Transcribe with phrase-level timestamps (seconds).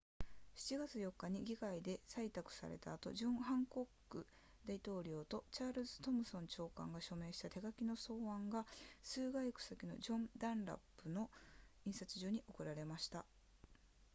[0.55, 4.25] 7月4日に議会で採択された後ジョンハンコック
[4.65, 8.65] 大統領とチャールズトムソン長官が署名した手書きの草案が
[9.03, 11.29] 数街区先のジョンダンラップ社の
[11.85, 13.25] 印刷所に送られました